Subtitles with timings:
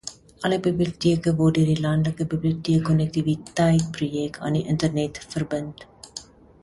[0.47, 5.85] Alle biblioteke word deur die Landelike Biblioteekkonnektiwiteit-projek aan die Internet verbind.